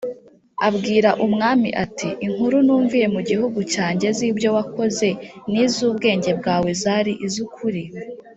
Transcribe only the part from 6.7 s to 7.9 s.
zari iz’ukuri